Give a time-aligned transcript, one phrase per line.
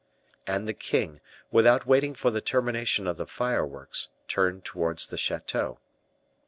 [0.47, 1.21] And the king,
[1.51, 5.77] without waiting for the termination of the fireworks, turned towards the chateau.